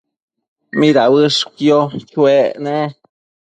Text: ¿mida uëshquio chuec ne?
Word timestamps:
¿mida 0.79 1.03
uëshquio 1.13 1.79
chuec 2.09 2.49
ne? 2.65 2.77